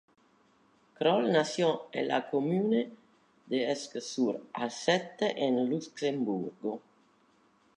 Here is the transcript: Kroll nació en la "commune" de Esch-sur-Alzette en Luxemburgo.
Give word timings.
Kroll 0.99 1.31
nació 1.31 1.83
en 1.91 2.07
la 2.07 2.27
"commune" 2.31 2.91
de 3.45 3.71
Esch-sur-Alzette 3.71 5.31
en 5.37 5.69
Luxemburgo. 5.69 6.81